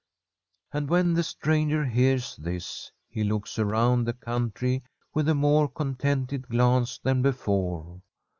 And 0.71 0.89
when 0.89 1.13
the 1.13 1.21
stranger 1.21 1.85
hears 1.85 2.35
this, 2.37 2.91
he 3.07 3.23
looks 3.23 3.59
around 3.59 4.05
the 4.05 4.13
country 4.13 4.81
with 5.13 5.29
a 5.29 5.35
more 5.35 5.67
contented 5.69 6.47
glance 6.49 6.97
than 6.97 7.21
before. 7.21 8.01